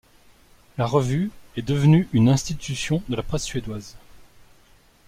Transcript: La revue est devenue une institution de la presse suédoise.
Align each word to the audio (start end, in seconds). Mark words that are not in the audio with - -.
La 0.79 0.87
revue 0.87 1.29
est 1.55 1.61
devenue 1.61 2.09
une 2.11 2.27
institution 2.27 3.03
de 3.07 3.15
la 3.15 3.21
presse 3.21 3.43
suédoise. 3.43 3.97